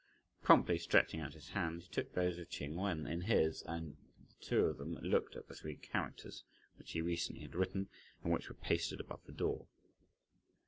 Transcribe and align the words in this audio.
Promptly 0.41 0.79
stretching 0.79 1.19
out 1.19 1.35
his 1.35 1.49
hand, 1.49 1.83
he 1.83 1.87
took 1.87 2.13
those 2.15 2.39
of 2.39 2.49
Ch'ing 2.49 2.73
Wen 2.75 3.05
in 3.05 3.21
his, 3.21 3.61
and 3.67 3.97
the 4.25 4.33
two 4.43 4.65
of 4.65 4.79
them 4.79 4.95
looked 4.95 5.35
at 5.35 5.47
the 5.47 5.53
three 5.53 5.75
characters, 5.75 6.43
which 6.79 6.93
he 6.93 7.01
recently 7.01 7.41
had 7.43 7.53
written, 7.53 7.87
and 8.23 8.33
which 8.33 8.49
were 8.49 8.55
pasted 8.55 8.99
above 8.99 9.23
the 9.27 9.31
door. 9.31 9.67